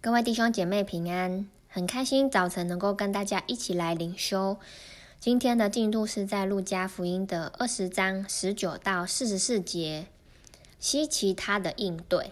[0.00, 4.56] 各位弟兄姐妹平安，很开心早晨能够跟大家一起来灵修。
[5.18, 10.06] 今天的进度是在路加福音的二十章十九到四十四节，
[10.78, 12.30] 希奇他的应对。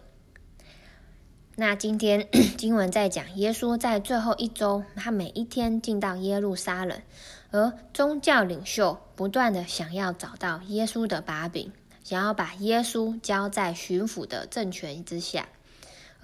[1.57, 7.03] 那今天 经文在讲耶稣在最后一周，他每一天进到耶路撒冷，
[7.51, 11.73] 而宗教领袖不断的想要找到耶稣的把柄，
[12.05, 15.49] 想要把耶稣交在巡抚的政权之下。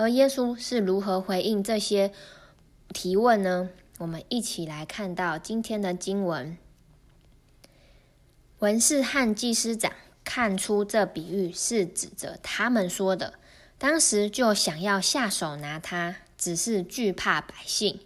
[0.02, 2.10] 而耶稣是如何回应这些
[2.88, 3.70] 提问呢？
[3.98, 6.58] 我们一起来看到今天的经文。
[8.58, 9.92] 文士和祭司长
[10.24, 13.34] 看出这比喻是指着他们说的，
[13.78, 18.00] 当时就想要下手拿他，只是惧怕百姓，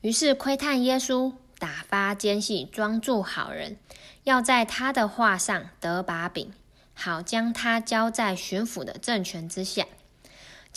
[0.00, 3.76] 于是窥探耶稣，打发奸细装作好人，
[4.24, 6.52] 要在他的话上得把柄，
[6.92, 9.86] 好将他交在巡抚的政权之下。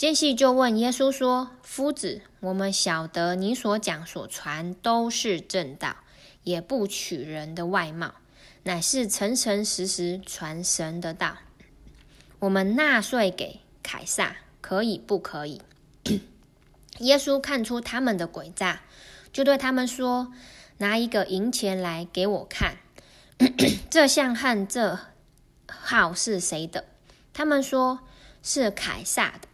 [0.00, 5.94] 奸细就问耶稣说：“夫子，我们晓得你所讲所传都是正道，
[6.42, 8.14] 也不取人的外貌，
[8.62, 11.36] 乃是诚诚实实传神的道。
[12.38, 15.60] 我们纳税给凯撒，可以不可以？”
[17.00, 18.80] 耶稣看出他们的诡诈，
[19.34, 20.32] 就对他们说
[20.78, 22.78] ：“拿一个银钱来给我看，
[23.90, 24.98] 这像和这
[25.68, 26.86] 号是谁的？”
[27.34, 28.00] 他们说
[28.42, 29.48] ：“是凯撒的。”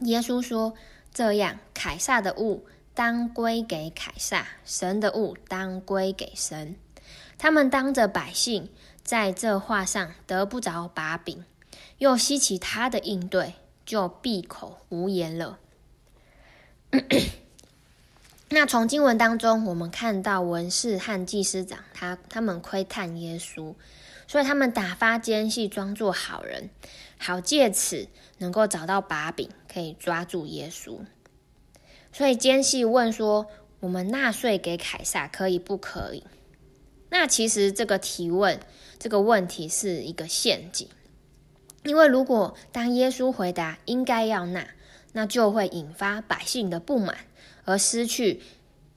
[0.00, 0.74] 耶稣说
[1.12, 6.76] ：“这样，凯撒的物当归给凯撒，神的物当归给神。”
[7.38, 8.68] 他们当着百姓
[9.02, 11.44] 在这话上得不着把柄，
[11.98, 13.54] 又希奇他的应对，
[13.86, 15.58] 就闭口无言了。
[18.52, 23.74] 那从经文当中，我们看到文士和祭司长，他他们窥探耶稣，
[24.30, 26.70] 所以他们打发奸细装作好人。
[27.18, 28.06] 好，借此
[28.38, 31.00] 能够找到把柄，可以抓住耶稣。
[32.12, 33.48] 所以奸细问说
[33.80, 36.22] ：“我们纳税给凯撒，可以不可以？”
[37.10, 38.60] 那其实这个提问，
[39.00, 40.88] 这个问题是一个陷阱，
[41.82, 44.68] 因为如果当耶稣回答应该要纳，
[45.12, 47.16] 那就会引发百姓的不满，
[47.64, 48.40] 而失去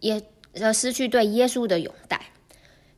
[0.02, 0.22] 耶，
[0.62, 2.33] 而失去对耶稣的拥戴。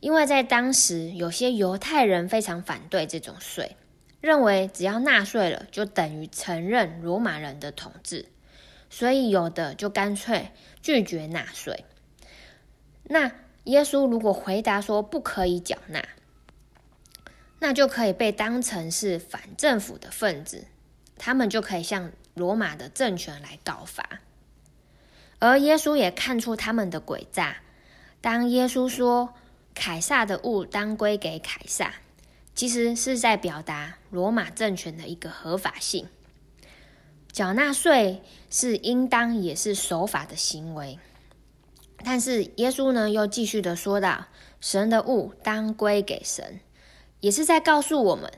[0.05, 3.75] 因为在当时，有些犹太人非常反对这种税。
[4.21, 8.27] 认为只要纳税了，就等于承认罗马人的统治，
[8.87, 11.85] 所以有的就干脆拒绝纳税。
[13.05, 13.31] 那
[13.63, 16.07] 耶稣如果回答说不可以缴纳，
[17.57, 20.65] 那就可以被当成是反政府的分子，
[21.17, 24.07] 他们就可以向罗马的政权来告发。
[25.39, 27.57] 而耶稣也看出他们的诡诈，
[28.21, 29.33] 当耶稣说
[29.75, 31.93] 凯撒的物当归给凯撒。
[32.55, 36.07] 其实是在表达罗马政权的一个合法性，
[37.33, 40.97] 缴纳税是应当也是守法的行为。
[42.05, 44.27] 但是耶稣呢，又继续的说道
[44.61, 46.61] ：“神的物当归给神，
[47.19, 48.31] 也是在告诉我们，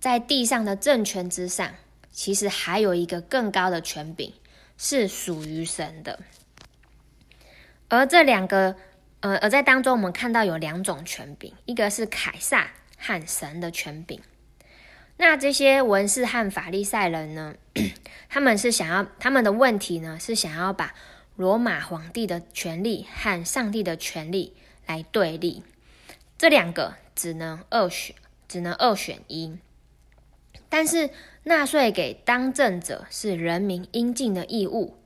[0.00, 1.74] 在地上的政权之上，
[2.10, 4.32] 其实还有一个更高的权柄
[4.78, 6.20] 是属于神的。
[7.88, 8.76] 而这两个，
[9.24, 12.70] 呃，而在当中我们看到有两种权柄，一个是凯撒。
[12.96, 14.18] 和神的权柄，
[15.18, 17.54] 那这些文士和法利赛人呢？
[18.30, 20.94] 他们是想要他们的问题呢，是想要把
[21.36, 24.54] 罗马皇帝的权力和上帝的权力
[24.86, 25.62] 来对立，
[26.38, 28.16] 这两个只能二选，
[28.48, 29.58] 只能二选一。
[30.70, 31.10] 但是
[31.42, 34.96] 纳税给当政者是人民应尽的义务，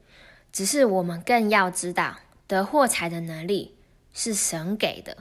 [0.53, 3.75] 只是我们更要知道，得货财的能力
[4.19, 5.17] 是神给的。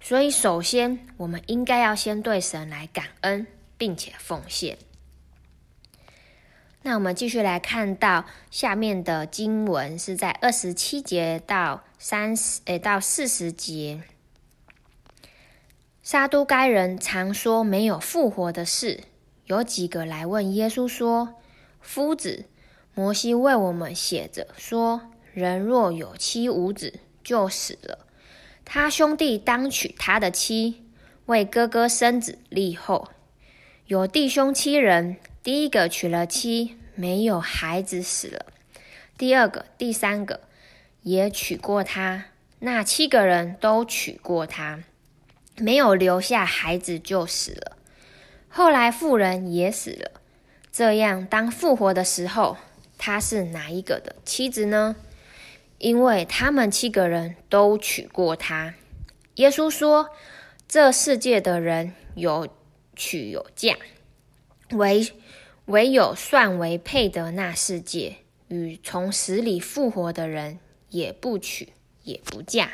[0.00, 3.46] 所以，首先，我们应该要先对神来感恩，
[3.78, 4.76] 并且奉献。
[6.82, 14.02] 那我们继续来看到下面的经文，是在二十七节到三十，诶，到四十节。
[16.02, 19.04] 沙都该人常说没有复活的事，
[19.44, 21.34] 有几个来问耶稣说
[21.80, 22.46] ：“夫子，
[22.94, 28.06] 摩西为我们写着说，人若有妻无子，就死了。”
[28.72, 30.84] 他兄弟当娶他的妻，
[31.26, 33.08] 为哥哥生子立后。
[33.86, 38.46] 有弟兄七人，第一个娶了妻，没有孩子死了；
[39.18, 40.42] 第二个、第三个
[41.02, 42.26] 也娶过他，
[42.60, 44.84] 那七个人都娶过他，
[45.56, 47.76] 没有留下孩子就死了。
[48.48, 50.12] 后来妇人也死了。
[50.70, 52.56] 这样，当复活的时候，
[52.96, 54.94] 他是哪一个的妻子呢？
[55.80, 58.74] 因为他们七个人都娶过她。
[59.36, 60.10] 耶稣说
[60.68, 62.48] ：“这世界的人有
[62.94, 63.78] 娶有嫁，
[64.72, 65.08] 唯
[65.64, 68.16] 唯有算为配得那世界，
[68.48, 70.58] 与从死里复活的人
[70.90, 71.72] 也不娶
[72.04, 72.72] 也不嫁，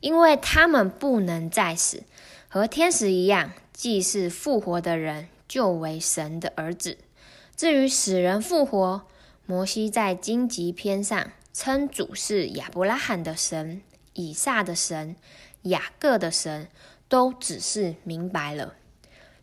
[0.00, 2.04] 因为他们不能再死，
[2.48, 6.96] 和天使一样，既是复活的人，就为神的儿子。
[7.54, 9.02] 至于死人复活，
[9.44, 13.82] 摩西在荆棘篇上称主是亚伯拉罕的神、
[14.14, 15.16] 以撒的神、
[15.62, 16.68] 雅各的神，
[17.08, 18.74] 都只是明白了。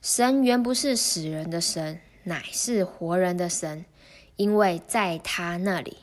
[0.02, 3.86] 神原不是死人的神，乃是活人的神，
[4.38, 5.98] 因为在他那里，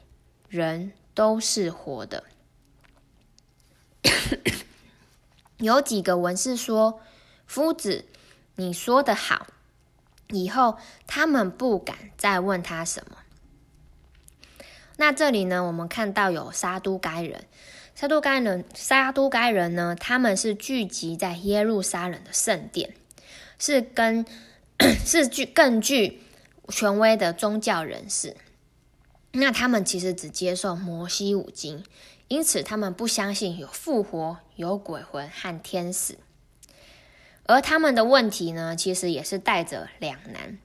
[0.48, 2.24] 人都是活的。
[5.58, 7.00] 有几个文士说
[7.46, 8.04] ：“夫子，
[8.56, 9.48] 你说的好。”
[10.30, 10.76] 以后
[11.06, 13.16] 他们不敢再问他什么。
[14.96, 17.44] 那这里呢，我们看到有撒都该人，
[17.94, 22.94] 撒都该人，撒都该人呢，他们是聚集在耶路撒冷的圣殿。
[23.58, 24.26] 是跟
[25.02, 26.20] 是具更具
[26.68, 28.36] 权威的宗教人士，
[29.32, 31.82] 那他们其实只接受摩西五经，
[32.28, 36.18] 因此他们不相信有复活、有鬼魂和天使。
[37.44, 40.58] 而他们的问题呢，其实也是带着两难，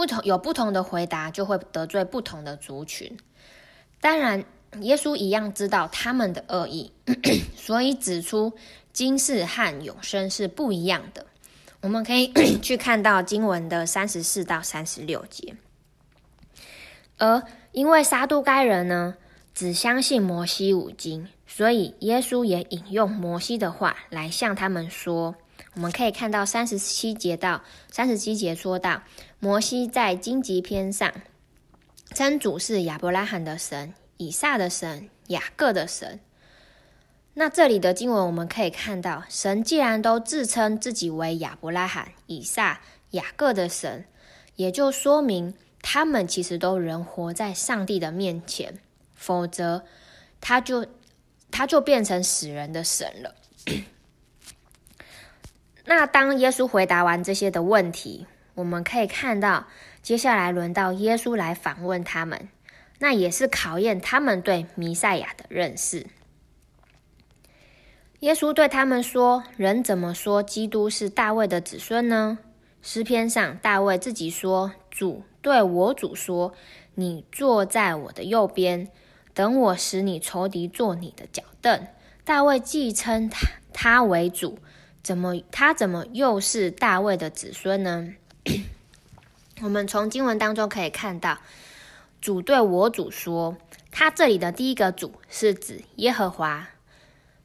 [0.00, 3.18] 不同有不同的回答，就会得罪不同的族群。
[4.00, 4.42] 当然，
[4.80, 6.90] 耶稣一样知道他们的恶意，
[7.54, 8.54] 所以指出
[8.94, 11.26] 今世和永生是不一样的。
[11.82, 12.32] 我们可以
[12.64, 15.54] 去看到经文的三十四到三十六节，
[17.18, 17.42] 而
[17.72, 19.16] 因为撒都该人呢，
[19.54, 25.34] 只相信摩西五经，所以耶稣也引用摩西的话来向他们说。
[25.74, 29.02] 我们可以看到三十七节到三十七节说到，
[29.42, 31.10] 摩西在荆棘篇上
[32.14, 36.20] 称主是亚伯拉罕的神、以撒的神、雅各的神。
[37.32, 42.82] 那这里的经文我们可以看到，神既然都自称自己为亚伯拉罕、以撒、
[43.12, 44.04] 雅各的神，
[44.56, 48.78] 也就说明他们其实都仍活在上帝的面前，
[49.14, 49.86] 否则
[50.42, 50.86] 他就
[51.50, 53.34] 他就变成死人的神了。
[55.86, 58.26] 那当耶稣回答完这些的问题，
[58.60, 59.66] 我们可以看到，
[60.02, 62.48] 接下来轮到耶稣来访问他们，
[62.98, 66.06] 那也是考验他们对弥赛亚的认识。
[68.20, 72.38] 耶稣对他们说：“人怎么说基督是大卫的子孙呢？
[72.82, 76.52] 诗篇上大卫自己说：‘主对我主说，
[76.96, 78.88] 你坐在我的右边，
[79.32, 81.86] 等我使你仇敌坐你的脚凳。’
[82.22, 84.58] 大卫既称他他为主，
[85.02, 88.14] 怎么他怎么又是大卫的子孙呢？
[89.62, 91.38] 我们从经文当中可以看到，
[92.20, 93.56] 主对我主说，
[93.90, 96.68] 他这里的第一个主是指耶和华。”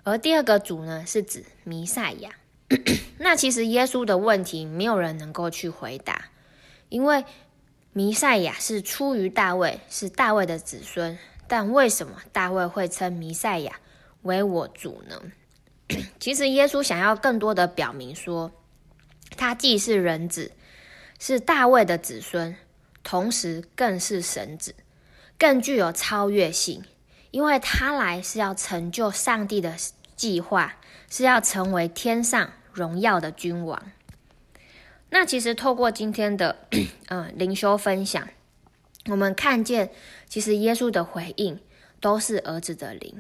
[0.04, 2.30] 而第二个主呢，是指弥赛亚。
[3.18, 6.30] 那其实耶稣的问题，没有人能够去回答，
[6.90, 7.26] 因为
[7.92, 11.18] 弥赛亚是出于大卫，是大卫的子孙。
[11.48, 13.80] 但为什么大卫会称弥赛亚
[14.22, 15.22] 为我主呢？
[16.20, 18.52] 其实耶稣想要更多的表明说，
[19.38, 20.52] 他既是人子，
[21.28, 22.56] 是大卫的子孙，
[23.04, 24.76] 同时更是神子，
[25.40, 26.84] 更具有超越性。
[27.32, 29.76] 因为他来是要成就上帝的
[30.16, 30.76] 计划，
[31.10, 33.92] 是要成为天上荣耀的君王。
[35.10, 36.56] 那其实透过今天的
[37.08, 38.30] 嗯 灵修分享，
[39.08, 39.90] 我们看见
[40.30, 41.60] 其实耶稣的回应
[42.00, 43.20] 都是儿子的灵。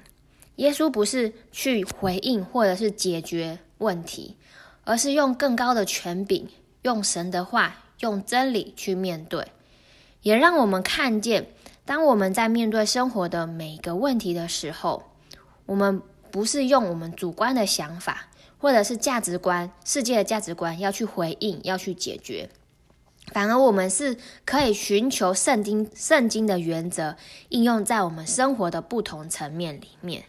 [0.57, 4.37] 耶稣不是去回应或者是解决问题，
[4.83, 6.47] 而是用更高的权柄，
[6.83, 9.47] 用神的话，用真理去面对，
[10.21, 11.47] 也让我们看见。
[11.85, 15.03] 当我们在面对生活的每一个问题的时候，
[15.67, 22.49] 我们不是用我们主观的想法或者是价值观、世界的价值观要去回应、要去解决，
[23.27, 27.15] 反而我们是可以寻求圣经、圣经的原则，
[27.49, 30.23] 应用在我们生活的不同层面里面。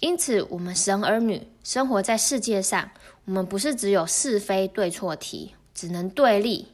[0.00, 2.90] 因此，我们神儿女生活在世界上，
[3.24, 6.68] 我们不是只有是非对错题，只能对立，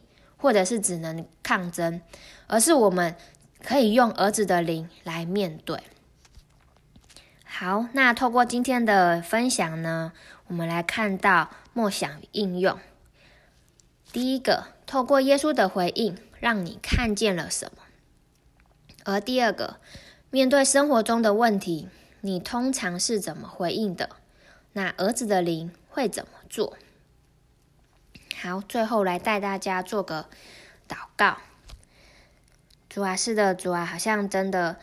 [0.45, 1.99] 或者是只能抗争，
[2.45, 3.15] 而是我们。
[3.63, 5.79] 可以用儿子的灵来面对。
[7.43, 10.13] 好，那透过今天的分享呢，
[10.45, 12.77] 我们来看到默想与应用。
[14.11, 17.81] 第一个，透过耶稣的回应，让你看见了什么？
[19.03, 19.77] 而第二个，
[20.29, 21.89] 面对生活中的问题，
[22.21, 24.11] 你通常是怎么回应的？
[24.73, 26.77] 那儿子的灵会怎么做？
[28.45, 30.27] 好，最后来带大家做个
[30.87, 31.37] 祷告。
[32.87, 34.77] 主啊，是的，主啊，好像真的，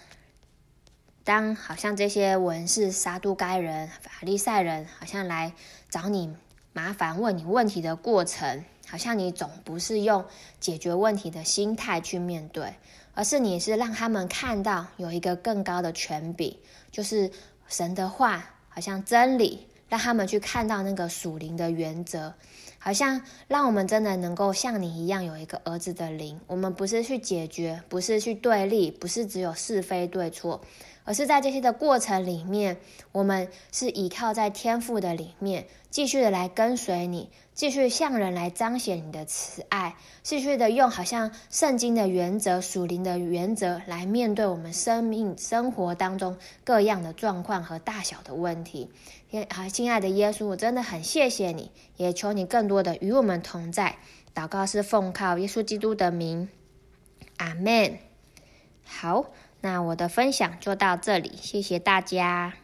[1.22, 5.52] 当好像这些文士、撒都该人、法利赛人，好像来
[5.88, 6.34] 找你
[6.72, 10.24] 麻烦、问你问题的过程，好像你总不是用
[10.58, 12.74] 解决问题的心态去面对，
[13.14, 16.58] 而是你是让他们看到有一个更高的权柄，
[16.90, 17.30] 就是
[17.68, 22.34] 神的话，好像真理，让他们去看到那个属灵的原则。
[22.84, 30.60] 好像让我们真的能够像你一样有一个儿子的灵，我们不是去解决，不是去对立，不是只有是非对错，
[31.04, 32.78] 而是在这些的过程里面，
[33.12, 48.90] 我们是依靠在天赋的里面，继续的来跟随你，继续向人来彰显你的慈爱，继续的用好像圣经的原则、属灵的原则来面对我们生命生活当中各样的状况和大小的问题。
[49.50, 53.96] 好，亲爱的耶稣，我真的很谢谢你，也求你更多的与我们同在。
[54.34, 56.48] 祷告是奉靠耶稣基督的名，
[57.36, 57.98] 阿门。
[58.84, 59.26] 好，
[59.62, 62.61] 那我的分享就到这里，谢谢大家。